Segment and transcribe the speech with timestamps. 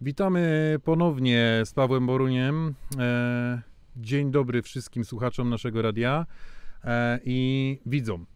[0.00, 2.74] Witamy ponownie z Pawłem Boruniem.
[2.98, 3.62] E,
[3.96, 6.26] dzień dobry wszystkim słuchaczom naszego radia
[6.84, 8.26] e, i widzom.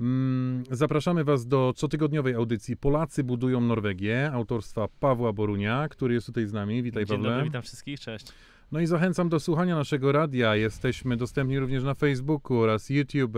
[0.00, 6.46] Mm, zapraszamy Was do cotygodniowej audycji Polacy budują Norwegię autorstwa Pawła Borunia, który jest tutaj
[6.46, 6.82] z nami.
[6.82, 7.30] Witaj Dzień Pawle.
[7.30, 8.26] dobry, witam wszystkich, cześć.
[8.72, 10.56] No i zachęcam do słuchania naszego radia.
[10.56, 13.36] Jesteśmy dostępni również na Facebooku oraz YouTube.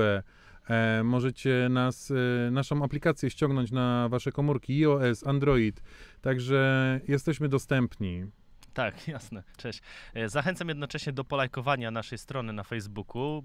[0.70, 5.82] E, możecie nas, e, naszą aplikację ściągnąć na wasze komórki iOS, Android.
[6.20, 8.26] Także jesteśmy dostępni.
[8.74, 9.80] Tak, jasne, cześć.
[10.14, 13.42] E, Zachęcam jednocześnie do polajkowania naszej strony na Facebooku.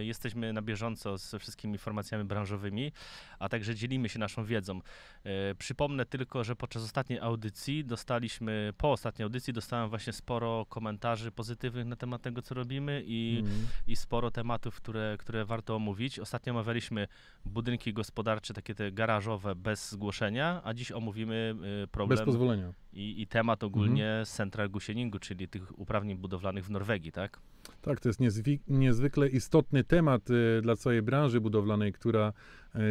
[0.00, 2.92] E, Jesteśmy na bieżąco ze wszystkimi informacjami branżowymi,
[3.38, 4.80] a także dzielimy się naszą wiedzą.
[5.24, 11.30] E, Przypomnę tylko, że podczas ostatniej audycji dostaliśmy, po ostatniej audycji dostałem właśnie sporo komentarzy
[11.32, 13.66] pozytywnych na temat tego, co robimy i Mm.
[13.86, 16.18] i sporo tematów, które, które warto omówić.
[16.18, 17.08] Ostatnio omawialiśmy
[17.44, 21.54] budynki gospodarcze, takie te garażowe bez zgłoszenia, a dziś omówimy
[21.90, 22.72] problem Bez pozwolenia.
[22.96, 27.40] I, i temat ogólnie central gusieningu, czyli tych uprawnień budowlanych w Norwegii, tak?
[27.82, 28.20] Tak, to jest
[28.68, 32.32] niezwykle istotny temat y, dla całej branży budowlanej, która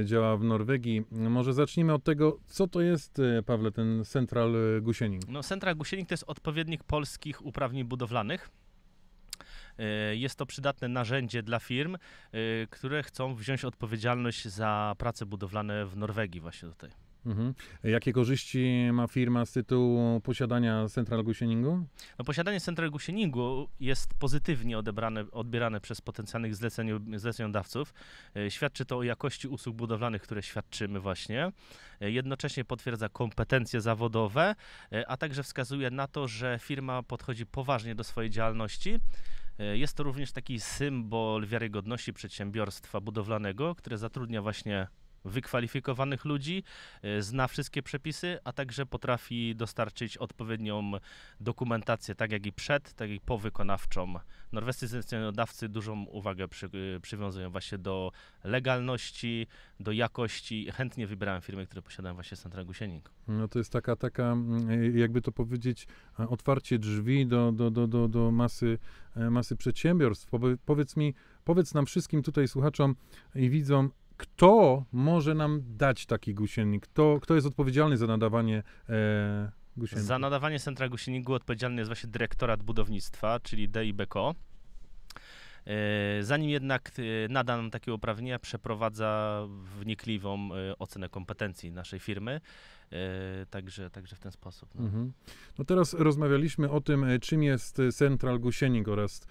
[0.02, 1.04] y, działa w Norwegii.
[1.12, 5.28] Może zacznijmy od tego, co to jest, y, Pawle, ten Central Gusiening.
[5.28, 8.50] No, central gusienik to jest odpowiednik polskich uprawnień budowlanych.
[10.12, 11.98] Jest to przydatne narzędzie dla firm,
[12.70, 17.05] które chcą wziąć odpowiedzialność za prace budowlane w Norwegii właśnie tutaj.
[17.26, 17.54] Mhm.
[17.84, 21.86] Jakie korzyści ma firma z tytułu posiadania Central Gusieningu?
[22.20, 26.56] No, posiadanie central gusieningu jest pozytywnie odebrane, odbierane przez potencjalnych
[27.16, 27.94] zleceniodawców.
[28.36, 31.52] E, Świadczy to o jakości usług budowlanych, które świadczymy właśnie.
[32.02, 34.56] E, Jednocześnie potwierdza kompetencje zawodowe,
[34.92, 39.00] e, a także wskazuje na to, że firma podchodzi poważnie do swojej działalności.
[39.74, 44.88] Jest to również taki symbol wiarygodności przedsiębiorstwa budowlanego, które zatrudnia właśnie
[45.26, 46.64] wykwalifikowanych ludzi,
[47.02, 50.92] e, zna wszystkie przepisy, a także potrafi dostarczyć odpowiednią
[51.40, 54.14] dokumentację, tak jak i przed, tak jak i po wykonawczą.
[54.52, 58.12] Norwescy zleceniodawcy dużą uwagę przy, y, przywiązują właśnie do
[58.44, 59.48] legalności,
[59.80, 60.72] do jakości.
[60.72, 63.10] Chętnie wybierałem firmy, które posiadają właśnie Central Gusienik.
[63.28, 65.88] No to jest taka, taka mm, jakby to powiedzieć,
[66.20, 68.78] e, otwarcie drzwi do, do, do, do, do masy,
[69.16, 70.30] e, masy przedsiębiorstw.
[70.30, 71.14] Powie- Powiedz mi,
[71.44, 72.96] powiedz nam wszystkim tutaj słuchaczom
[73.36, 76.88] i widzom, kto może nam dać taki gusiennik?
[76.88, 80.08] Kto, kto jest odpowiedzialny za nadawanie e, gusiennika?
[80.08, 84.36] Za nadawanie Central Gusieningu odpowiedzialny jest właśnie dyrektorat budownictwa, czyli DIBKO.
[85.66, 89.42] E, Zanim jednak e, nada nam takie uprawnienia, przeprowadza
[89.80, 92.42] wnikliwą e, ocenę kompetencji naszej firmy.
[93.50, 94.70] Także, także w ten sposób.
[94.76, 94.86] No.
[94.86, 95.14] Mhm.
[95.58, 99.28] No teraz rozmawialiśmy o tym, czym jest Central Gusienik oraz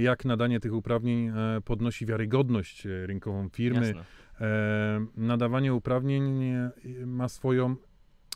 [0.00, 1.32] jak nadanie tych uprawnień e,
[1.64, 3.86] podnosi wiarygodność e, rynkową firmy.
[3.86, 4.04] Jasne.
[4.40, 6.70] E, nadawanie uprawnień e,
[7.06, 7.76] ma swoją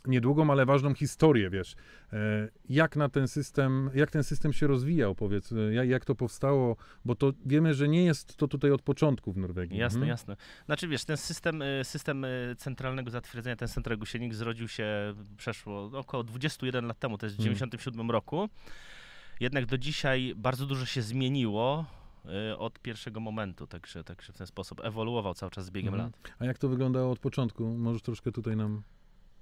[0.07, 1.75] niedługą, ale ważną historię, wiesz.
[2.13, 6.75] E, jak na ten system, jak ten system się rozwijał, powiedz, e, jak, to powstało,
[7.05, 9.77] bo to wiemy, że nie jest to tutaj od początku w Norwegii.
[9.77, 10.09] Jasne, Mhm.
[10.09, 10.35] jasne.
[10.65, 12.25] Znaczy wiesz, ten system, system
[12.57, 14.85] centralnego zatwierdzenia, ten central gusienik zrodził się
[15.37, 17.43] przeszło około 21 lat temu, to jest w Mm.
[17.43, 18.49] 97 roku.
[19.39, 21.85] Jednak do dzisiaj bardzo dużo się zmieniło
[22.51, 26.11] y, od pierwszego momentu, także, także w ten sposób ewoluował cały czas z biegiem Mhm.
[26.23, 26.33] lat.
[26.39, 27.65] A jak to wyglądało od początku?
[27.77, 28.83] Możesz troszkę tutaj nam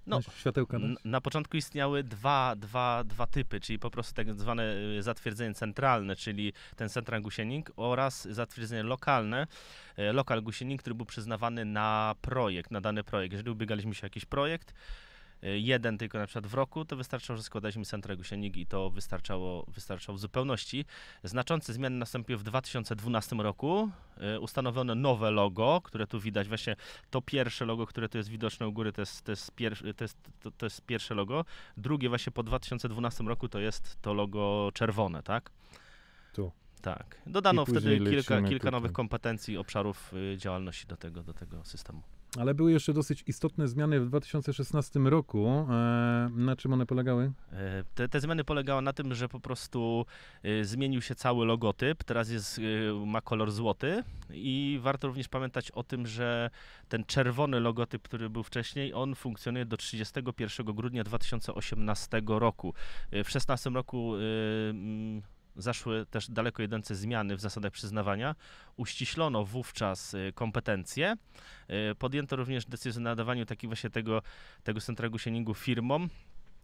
[0.07, 0.89] No, światełka dać?
[1.05, 6.15] Na początku istniały dwa, dwa, dwa typy, czyli po prostu tak zwane y, zatwierdzenie centralne,
[6.15, 9.47] czyli ten central gusienik oraz zatwierdzenie lokalne,
[9.97, 13.31] e, lokal gusienik, który był przyznawany na projekt, na dany projekt.
[13.33, 14.73] Jeżeli ubiegaliśmy się o jakiś projekt,
[15.41, 19.65] jeden tylko na przykład w roku, to wystarczało, że składaliśmy central gusienik i to wystarczało,
[19.67, 20.85] wystarczało w zupełności.
[21.23, 23.89] Znaczące zmiany nastąpiły w 2012 roku.
[24.17, 26.47] E, Ustanowiono nowe logo, które tu widać.
[26.47, 26.75] Właśnie
[27.09, 30.03] to pierwsze logo, które tu jest widoczne u góry, to jest, to jest, pier, to
[30.03, 31.45] jest, to, to jest pierwsze logo.
[31.77, 35.51] Drugie właśnie po 2012 roku to jest to logo czerwone, tak?
[36.33, 36.51] Tu.
[36.81, 37.21] Tak.
[37.25, 42.01] Dodano wtedy kilka, kilka nowych kompetencji, obszarów y, działalności do tego, do tego systemu.
[42.37, 45.47] Ale były jeszcze dosyć istotne zmiany w 2016 roku.
[45.47, 47.31] E, na czym one polegały?
[47.51, 50.05] E, Te, te zmiany polegały na tym, że po prostu
[50.45, 52.61] y, zmienił się cały logotyp, teraz jest,
[53.05, 56.49] ma kolor złoty i warto również pamiętać o tym, że
[56.89, 62.73] ten czerwony logotyp, który był wcześniej, on funkcjonuje do 31 grudnia 2018 roku.
[63.07, 64.13] W 2016 roku
[65.61, 68.35] zaszły też daleko idące zmiany w zasadach przyznawania.
[68.77, 71.15] Uściślono wówczas y, kompetencje.
[71.91, 74.21] Y, Podjęto również decyzję o nadawaniu takiego właśnie tego,
[74.63, 76.09] tego centralnego sieningu firmom,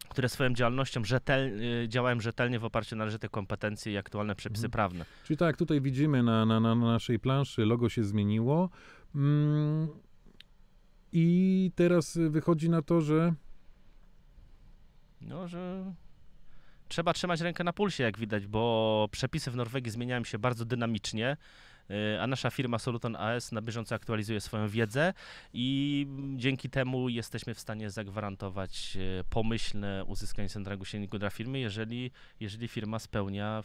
[0.10, 4.66] które swoją działalnością rzetel, y, działają rzetelnie w oparciu o należyte kompetencje i aktualne przepisy
[4.66, 4.72] Mhm.
[4.72, 5.06] prawne.
[5.24, 8.70] Czyli tak, tutaj widzimy na, na, na naszej planszy, logo się zmieniło.
[9.16, 9.88] Mm,
[11.12, 13.34] I teraz wychodzi na to, że
[15.22, 15.94] No, że
[16.88, 21.38] Trzeba trzymać rękę na pulsie, jak widać, bo przepisy w Norwegii zmieniają się bardzo dynamicznie.
[21.92, 25.13] y, A nasza firma Soluton AS na bieżąco aktualizuje swoją wiedzę
[25.54, 32.12] i dzięki temu jesteśmy w stanie zagwarantować y, pomyślne uzyskanie centra gusienniku dla firmy, jeżeli,
[32.39, 33.63] jeżeli firma spełnia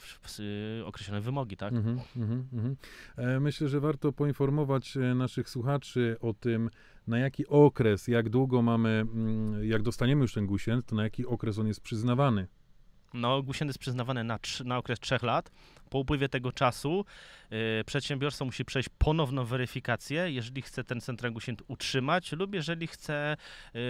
[0.81, 1.73] y, określone wymogi, tak?
[1.73, 2.77] Mhm, mhm, mhm.
[3.17, 6.71] E, Myślę, że warto poinformować naszych słuchaczy o tym,
[7.07, 11.27] na jaki okres, jak długo mamy, mm, jak dostaniemy już ten gusien, to na jaki
[11.27, 12.47] okres on jest przyznawany.
[13.15, 15.51] No, Gusien jest przyznawany na, na okres 3 lat.
[15.91, 17.05] Po upływie tego czasu
[17.81, 23.37] y, przedsiębiorca musi przejść ponowną weryfikację, jeżeli chce ten central Gusien utrzymać lub jeżeli chce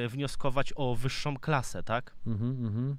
[0.04, 2.14] y, wnioskować o wyższą klasę, tak?
[2.26, 2.96] Mhm, mhm.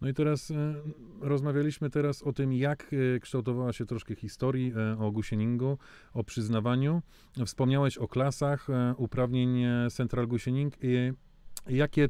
[0.00, 0.74] No i teraz e,
[1.20, 5.78] rozmawialiśmy teraz o tym, jak e, kształtowała się troszkę historii e, o gusieningu,
[6.14, 7.02] o przyznawaniu.
[7.46, 8.66] Wspomniałeś o klasach
[8.96, 10.74] uprawnień Central Gusiening.
[11.68, 12.08] Jakie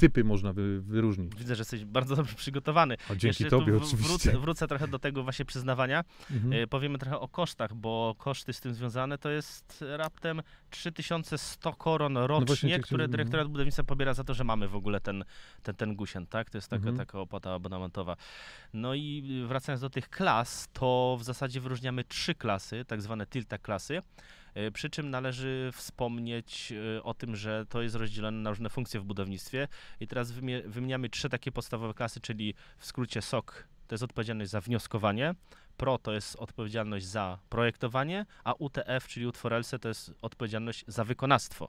[0.00, 1.34] typy można wy, wyróżnić?
[1.34, 2.94] Widzę, że jesteś bardzo dobrze przygotowany.
[3.04, 4.08] A dzięki Jeszcze tobie w- oczywiście.
[4.08, 6.04] Wrócę, wrócę trochę do tego właśnie przyznawania.
[6.30, 6.52] Mhm.
[6.52, 12.16] Y, Powiemy trochę o kosztach, bo koszty z tym związane to jest raptem 3100 koron
[12.16, 15.24] rocznie, No właśnie cię które dyrektorat budownictwa pobiera za to, że mamy w ogóle ten,
[15.62, 16.50] ten, ten gusien, tak?
[16.50, 16.96] To jest taka, Mhm.
[16.96, 18.16] taka opłata abonamentowa.
[18.72, 23.58] No i wracając do tych klas, to w zasadzie wyróżniamy trzy klasy, tak zwane tilta
[23.58, 24.02] klasy.
[24.56, 29.00] Y, Przy czym należy wspomnieć y, o tym, że to jest rozdzielone na różne funkcje
[29.00, 29.68] w budownictwie.
[30.00, 34.50] I teraz wymie- wymieniamy trzy takie podstawowe klasy, czyli w skrócie SOK to jest odpowiedzialność
[34.50, 35.34] za wnioskowanie,
[35.76, 41.04] PRO to jest odpowiedzialność za projektowanie, a UTF, czyli utwór LC, to jest odpowiedzialność za
[41.04, 41.68] wykonawstwo.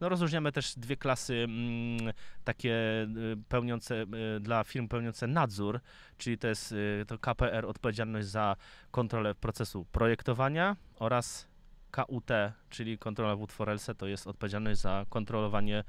[0.00, 2.12] No rozróżniamy też dwie klasy mm,
[2.44, 2.72] takie
[3.02, 4.02] y, pełniące,
[4.36, 5.80] y, dla firm pełniące nadzór,
[6.18, 8.56] czyli to jest y, to KPR odpowiedzialność za
[8.90, 11.49] kontrolę procesu projektowania oraz
[11.90, 12.30] KUT,
[12.70, 15.84] czyli kontrola w utwór LC, to jest odpowiedzialność za kontrolowanie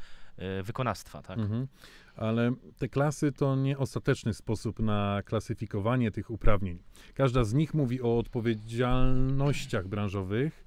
[0.60, 1.40] y, wykonawstwa, tak?
[1.40, 1.68] Mhm.
[2.16, 6.80] Ale te klasy to nie ostateczny sposób na klasyfikowanie tych uprawnień.
[7.14, 10.64] Każda z nich mówi o odpowiedzialnościach branżowych.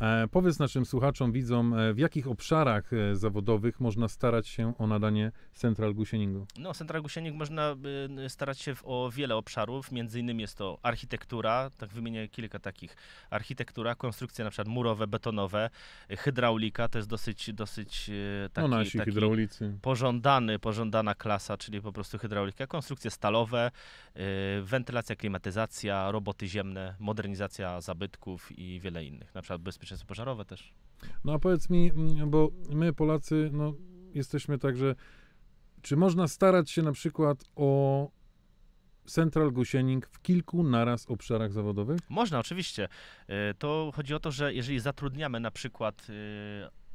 [0.00, 4.86] E, powiedz naszym słuchaczom, widzom, e, w jakich obszarach e, zawodowych można starać się o
[4.86, 6.46] nadanie Central Gusieningu.
[6.58, 7.76] No, Central Gusienik można
[8.28, 12.96] starać się o wiele obszarów, między innymi jest to architektura, tak wymienię kilka takich.
[13.30, 15.70] Architektura, konstrukcje na przykład murowe, betonowe,
[16.08, 19.78] hydraulika, to jest dosyć, dosyć y, taki, no nasi taki hydraulicy.
[19.82, 23.70] pożądany, pożądana klasa, czyli po prostu hydraulika, konstrukcje stalowe,
[24.62, 30.72] wentylacja, klimatyzacja, roboty ziemne, modernizacja zabytków i wiele innych, na przykład bezpieczeństwo pożarowe też.
[31.24, 33.74] No a powiedz mi, mm, bo my Polacy, no
[34.14, 34.94] jesteśmy także,
[35.82, 38.10] czy można starać się na przykład o
[39.06, 42.00] Central Gusiening w kilku naraz obszarach zawodowych?
[42.08, 42.88] Można, oczywiście.
[43.50, 46.06] Y, To chodzi o to, że jeżeli zatrudniamy na przykład,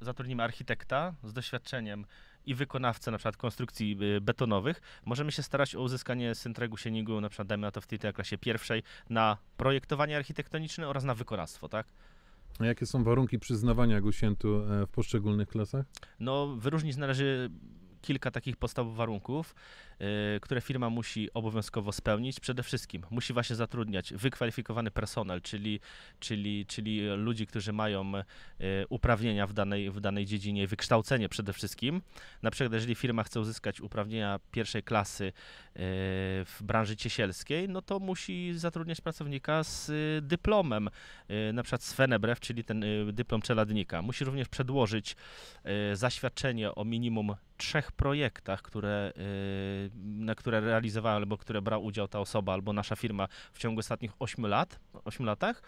[0.01, 2.05] y, zatrudnimy architekta z doświadczeniem
[2.45, 7.29] i wykonawcę na przykład konstrukcji y, betonowych, możemy się starać o uzyskanie Centregu Sieningu, na
[7.29, 11.87] przykład dajmy na to w tej klasie pierwszej, na projektowanie architektoniczne oraz na wykonawstwo, tak?
[12.59, 15.85] A jakie są warunki przyznawania gusientu e, w poszczególnych klasach?
[16.19, 17.49] No, wyróżnić należy
[18.05, 19.55] kilka takich podstawowych warunków,
[20.35, 22.39] y, które firma musi obowiązkowo spełnić.
[22.39, 25.79] Przede wszystkim musi właśnie zatrudniać wykwalifikowany personel, czyli,
[26.19, 28.23] czyli, czyli ludzi, którzy mają y,
[28.89, 32.01] uprawnienia w danej, w danej dziedzinie, wykształcenie przede wszystkim.
[32.41, 35.31] Na przykład, jeżeli firma chce uzyskać uprawnienia pierwszej klasy y,
[36.45, 39.91] w branży ciesielskiej, no to musi zatrudniać pracownika z
[40.25, 40.89] dyplomem,
[41.53, 44.01] na przykład z FENEBREW, czyli ten dyplom czeladnika.
[44.01, 45.15] Musi również przedłożyć
[45.93, 52.19] zaświadczenie o minimum trzech projektach, które, y, na które realizowała albo które brał udział ta
[52.19, 55.61] osoba albo nasza firma w ciągu ostatnich 8 lat, 8 latach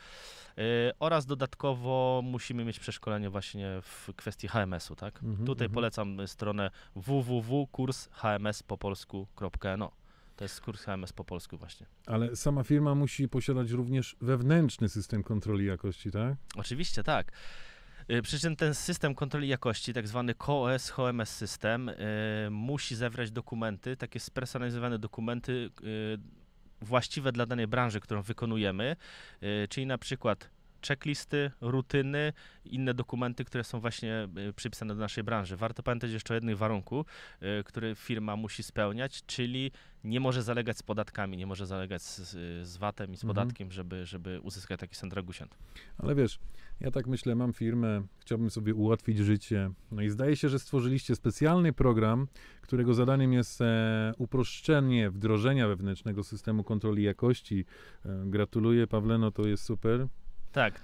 [0.58, 0.62] y,
[1.00, 5.24] oraz dodatkowo musimy mieć przeszkolenie właśnie w kwestii HMS-u, tak?
[5.24, 5.74] Mhm, Tutaj mhm.
[5.74, 9.92] polecam stronę www.kurshmspopolsku.no.
[10.38, 11.86] To jest kurs HMS po polsku właśnie.
[12.06, 16.36] Ale sama firma musi posiadać również wewnętrzny system kontroli jakości, tak?
[16.56, 17.32] Oczywiście, tak.
[18.12, 21.96] Y, Przy czym ten system kontroli jakości, tak zwany KOS, HMS system, y,
[22.52, 26.18] musi zawierać dokumenty, takie spersonalizowane dokumenty y,
[26.82, 28.96] właściwe dla danej branży, którą wykonujemy,
[29.70, 30.50] czyli na przykład
[30.88, 32.34] checklisty, rutyny,
[32.66, 35.58] inne dokumenty, które są właśnie y, przypisane do naszej branży.
[35.58, 37.06] Warto pamiętać jeszcze o jednym warunku,
[37.60, 39.72] y, który firma musi spełniać, czyli
[40.04, 42.30] nie może zalegać z podatkami, nie może zalegać z,
[42.68, 43.36] z VAT-em i z Mhm.
[43.36, 45.58] podatkiem, żeby, żeby uzyskać taki centragusiant.
[45.98, 46.40] Ale wiesz,
[46.80, 49.72] ja tak myślę, mam firmę, chciałbym sobie ułatwić życie.
[49.92, 52.28] No i zdaje się, że stworzyliście specjalny program,
[52.62, 57.66] którego zadaniem jest e, uproszczenie wdrożenia wewnętrznego systemu kontroli jakości.
[58.06, 60.08] E, gratuluję, Pawleno, to jest super.
[60.58, 60.82] Tak.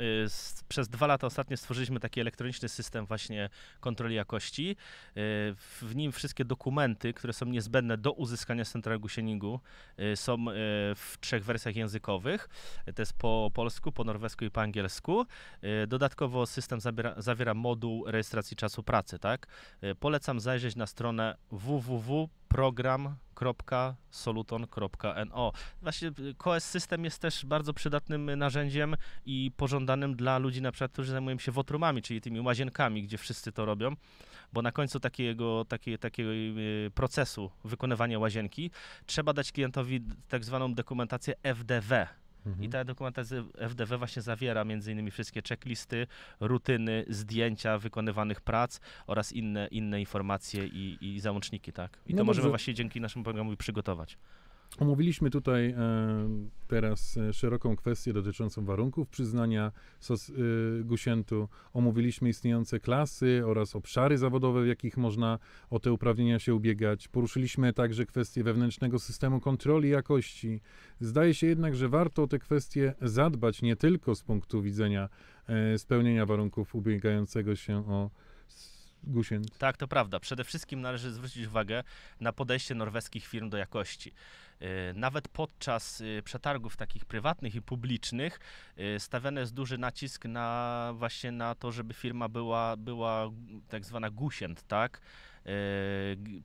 [0.00, 0.26] y,
[0.68, 3.48] przez dwa lata ostatnio stworzyliśmy taki elektroniczny system właśnie
[3.80, 4.70] kontroli jakości.
[4.70, 4.74] Y,
[5.54, 9.60] W nim wszystkie dokumenty, które są niezbędne do uzyskania Central Gusieningu
[10.12, 10.44] y, są
[10.96, 12.48] w trzech wersjach językowych.
[12.94, 15.26] To jest po polsku, po norwesku i po angielsku.
[15.88, 19.46] Dodatkowo system zabiera, zawiera moduł rejestracji czasu pracy, tak?
[20.00, 21.36] Polecam zajrzeć na stronę
[22.52, 25.52] www.program.soluton.no.
[25.82, 30.72] Właśnie y, KOS System jest też bardzo przydatnym y, narzędziem i pożądanym dla ludzi, na
[30.72, 33.96] przykład, którzy zajmują się wotrumami, czyli tymi łazienkami, gdzie wszyscy to robią,
[34.52, 38.70] bo na końcu takiego, takie, takiego y, procesu wykonywania łazienki
[39.06, 42.21] trzeba dać klientowi tak zwaną dokumentację FDW.
[42.46, 42.64] Mhm.
[42.64, 46.06] I ta dokumentacja FDW właśnie zawiera między innymi wszystkie checklisty,
[46.40, 51.98] rutyny, zdjęcia wykonywanych prac oraz inne, inne informacje i, i załączniki, tak?
[52.06, 52.50] I No to możemy dobrze.
[52.50, 54.18] właśnie dzięki naszemu programowi przygotować.
[54.78, 55.76] Omówiliśmy tutaj e,
[56.68, 60.32] teraz e, szeroką kwestię dotyczącą warunków przyznania sos, e,
[60.84, 61.48] gusientu.
[61.72, 65.38] Omówiliśmy istniejące klasy oraz obszary zawodowe, w jakich można
[65.70, 67.08] o te uprawnienia się ubiegać.
[67.08, 70.60] Poruszyliśmy także kwestię wewnętrznego systemu kontroli jakości.
[71.00, 75.08] Zdaje się jednak, że warto o te kwestie zadbać nie tylko z punktu widzenia
[75.46, 78.10] e, spełnienia warunków ubiegającego się o
[79.04, 79.58] gusięt.
[79.58, 80.20] Tak, to prawda.
[80.20, 81.84] Przede wszystkim należy zwrócić uwagę
[82.20, 84.12] na podejście norweskich firm do jakości.
[84.62, 88.40] Yy, Nawet podczas yy, przetargów takich prywatnych i publicznych
[88.76, 93.30] yy, stawiany jest duży nacisk na właśnie na to, żeby firma była, była
[93.68, 95.00] tak zwana gusięt, tak?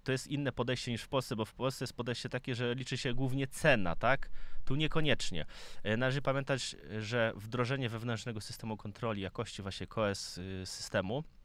[0.04, 2.98] To jest inne podejście niż w Polsce, bo w Polsce jest podejście takie, że liczy
[2.98, 4.30] się głównie cena, tak?
[4.66, 5.46] Tu niekoniecznie.
[5.98, 11.37] Należy pamiętać, że wdrożenie wewnętrznego systemu kontroli jakości właśnie KOS yy, systemu e,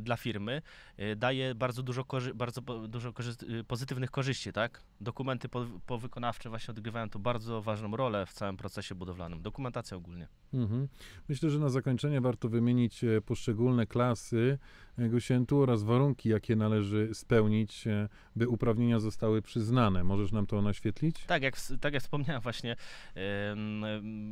[0.00, 0.62] dla firmy
[0.96, 4.82] e, daje bardzo dużo, korzy- bardzo po- dużo korzy- y, pozytywnych korzyści, tak?
[5.00, 9.42] Dokumenty po- powykonawcze właśnie odgrywają tu bardzo ważną rolę w całym procesie budowlanym.
[9.42, 10.28] Dokumentacja ogólnie.
[10.54, 10.88] Mhm.
[11.28, 14.58] Myślę, że na zakończenie warto wymienić e, poszczególne klasy
[14.98, 20.04] e, gusiętu oraz warunki, jakie należy spełnić, e, by uprawnienia zostały przyznane.
[20.04, 21.24] Możesz nam to naświetlić?
[21.26, 22.76] Tak jak, tak jak wspomniałem właśnie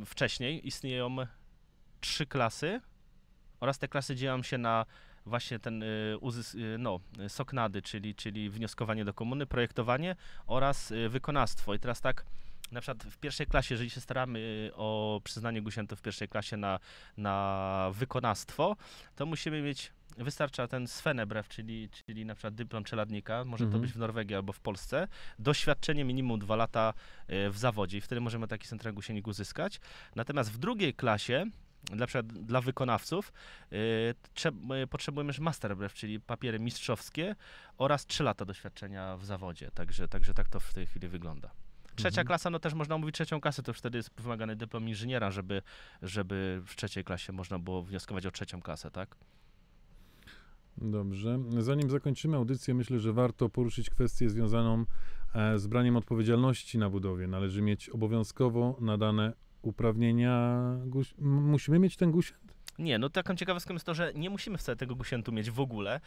[0.05, 1.15] wcześniej, istnieją
[1.99, 2.81] trzy klasy
[3.59, 4.85] oraz te klasy dzielą się na
[5.25, 6.17] właśnie ten y,
[6.55, 10.15] y, no, soknady, czyli, czyli wnioskowanie do komuny, projektowanie
[10.47, 11.73] oraz y, wykonawstwo.
[11.73, 12.25] I teraz tak,
[12.71, 16.79] na przykład w pierwszej klasie, jeżeli się staramy o przyznanie gusiętów w pierwszej klasie na,
[17.17, 18.75] na wykonawstwo,
[19.15, 23.81] to musimy mieć Wystarcza ten Svenebrew, czyli, czyli na przykład dyplom czeladnika, może Mhm.
[23.81, 25.07] to być w Norwegii albo w Polsce,
[25.39, 26.93] doświadczenie minimum dwa lata
[27.29, 29.79] w zawodzie i wtedy możemy taki central gusienik uzyskać.
[30.15, 31.45] Natomiast w drugiej klasie,
[31.83, 33.33] dla, przykład dla wykonawców,
[34.71, 37.35] e, potrzebujemy już master brew, czyli papiery mistrzowskie
[37.77, 39.71] oraz 3 lata doświadczenia w zawodzie.
[39.73, 41.51] Także, także tak to w tej chwili wygląda.
[41.95, 42.27] Trzecia Mhm.
[42.27, 45.61] klasa, no też można mówić trzecią klasę, to wtedy jest wymagany dyplom inżyniera, żeby,
[46.01, 49.15] żeby w trzeciej klasie można było wnioskować o trzecią klasę, tak?
[50.77, 51.39] Dobrze.
[51.59, 54.85] Zanim zakończymy audycję, myślę, że warto poruszyć kwestię związaną
[55.35, 57.27] e, z braniem odpowiedzialności na budowie.
[57.27, 60.61] Należy mieć obowiązkowo nadane uprawnienia.
[60.85, 61.13] Guś...
[61.19, 62.53] Musimy mieć ten gusięt?
[62.79, 66.01] Nie, no taką ciekawostką jest to, że nie musimy wcale tego gusiętu mieć w ogóle.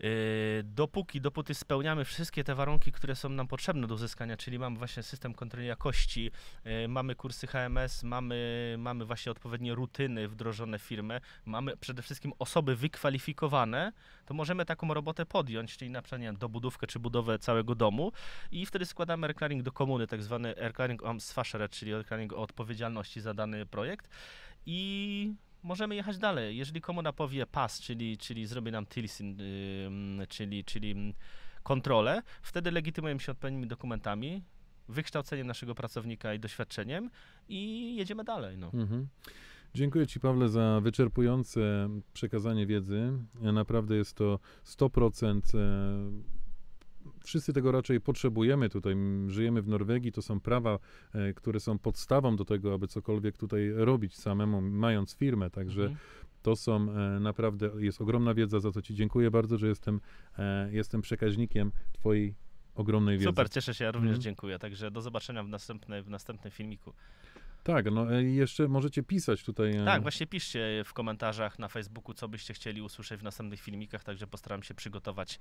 [0.00, 4.78] Yy, dopóki, dopóty spełniamy wszystkie te warunki, które są nam potrzebne do uzyskania, czyli mamy
[4.78, 6.30] właśnie system kontroli jakości,
[6.64, 12.32] yy, mamy kursy HMS, mamy, mamy właśnie odpowiednie rutyny wdrożone w firmę, mamy przede wszystkim
[12.38, 13.92] osoby wykwalifikowane,
[14.26, 18.12] to możemy taką robotę podjąć, czyli na przykład nie dobudówkę czy budowę całego domu
[18.50, 23.20] i wtedy składamy erklaring do komuny, tak zwany erklaring om Sfashere, czyli erklaring o odpowiedzialności
[23.20, 24.08] za dany projekt
[24.66, 26.56] i możemy jechać dalej.
[26.56, 29.40] Jeżeli komuna powie pas, czyli, czyli zrobi nam tilsin,
[29.86, 31.14] ym, czyli, czyli
[31.62, 34.42] kontrolę, wtedy legitymujemy się odpowiednimi dokumentami,
[34.88, 37.10] wykształceniem naszego pracownika i doświadczeniem
[37.48, 38.58] i jedziemy dalej.
[38.58, 38.70] No.
[38.74, 39.08] Mhm.
[39.74, 43.12] Dziękuję Ci, Pawle, za wyczerpujące przekazanie wiedzy.
[43.40, 45.40] Naprawdę jest to 100%.
[47.24, 48.94] Wszyscy tego raczej potrzebujemy tutaj.
[49.26, 50.78] Żyjemy w Norwegii, to są prawa,
[51.14, 55.50] e, które są podstawą do tego, aby cokolwiek tutaj robić samemu, mając firmę.
[55.50, 55.98] Także Mhm.
[56.42, 60.00] to są e, naprawdę, jest ogromna wiedza, za to Ci dziękuję bardzo, że jestem,
[60.38, 62.34] e, jestem przekaźnikiem Twojej
[62.74, 63.28] ogromnej wiedzy.
[63.28, 64.22] Super, cieszę się, ja również Mhm.
[64.22, 64.58] dziękuję.
[64.58, 66.92] Także do zobaczenia w, następnej, w następnym filmiku.
[67.68, 69.76] Tak, no e, i jeszcze możecie pisać tutaj.
[69.76, 74.04] e, Tak, właśnie piszcie w komentarzach na Facebooku, co byście chcieli usłyszeć w następnych filmikach,
[74.04, 75.38] także postaram się przygotować,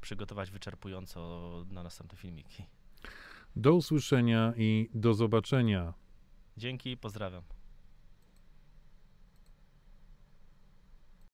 [0.00, 2.64] przygotować wyczerpująco na następne filmiki.
[3.56, 5.94] Do usłyszenia i do zobaczenia.
[6.56, 7.42] Dzięki, pozdrawiam.